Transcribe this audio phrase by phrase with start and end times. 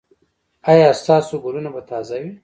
[0.71, 2.31] ایا ستاسو ګلونه به تازه وي؟